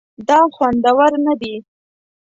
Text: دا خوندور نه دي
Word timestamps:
دا 0.27 0.39
خوندور 0.55 1.11
نه 1.25 1.33
دي 1.41 1.53